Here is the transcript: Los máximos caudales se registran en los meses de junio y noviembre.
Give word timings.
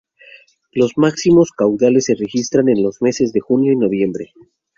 Los 0.71 0.93
máximos 0.97 1.51
caudales 1.51 2.05
se 2.05 2.15
registran 2.15 2.69
en 2.69 2.81
los 2.81 3.03
meses 3.03 3.33
de 3.33 3.39
junio 3.39 3.71
y 3.71 3.75
noviembre. 3.75 4.33